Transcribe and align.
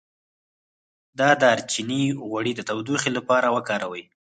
د 1.19 1.19
دارچینی 1.41 2.03
غوړي 2.27 2.51
د 2.55 2.61
تودوخې 2.69 3.09
لپاره 3.17 3.47
وکاروئ 3.55 4.03